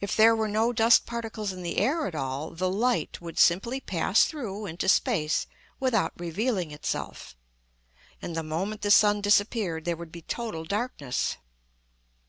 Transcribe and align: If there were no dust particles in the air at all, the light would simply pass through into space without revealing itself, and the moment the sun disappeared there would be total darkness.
If 0.00 0.16
there 0.16 0.34
were 0.34 0.48
no 0.48 0.72
dust 0.72 1.06
particles 1.06 1.52
in 1.52 1.62
the 1.62 1.78
air 1.78 2.08
at 2.08 2.16
all, 2.16 2.50
the 2.50 2.68
light 2.68 3.20
would 3.20 3.38
simply 3.38 3.78
pass 3.78 4.24
through 4.24 4.66
into 4.66 4.88
space 4.88 5.46
without 5.78 6.12
revealing 6.16 6.72
itself, 6.72 7.36
and 8.20 8.34
the 8.34 8.42
moment 8.42 8.80
the 8.82 8.90
sun 8.90 9.20
disappeared 9.20 9.84
there 9.84 9.96
would 9.96 10.10
be 10.10 10.22
total 10.22 10.64
darkness. 10.64 11.36